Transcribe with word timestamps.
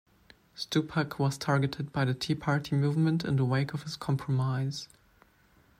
Stupak 0.55 1.19
was 1.19 1.37
targeted 1.37 1.91
by 1.91 2.05
the 2.05 2.15
Tea 2.15 2.33
Party 2.33 2.75
movement 2.75 3.23
in 3.23 3.35
the 3.35 3.45
wake 3.45 3.75
of 3.75 3.83
his 3.83 3.95
compromise. 3.95 4.87